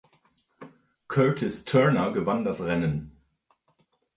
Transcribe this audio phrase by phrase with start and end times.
[1.09, 3.11] Curtis Turner gewann das Rennen.